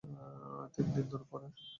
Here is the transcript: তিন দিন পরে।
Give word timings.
তিন 0.73 0.85
দিন 0.93 1.05
পরে। 1.29 1.47